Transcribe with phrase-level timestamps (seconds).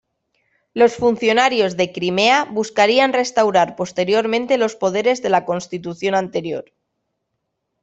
[0.73, 6.73] Los funcionarios de Crimea buscarían restaurar posteriormente los poderes de la Constitución anterior.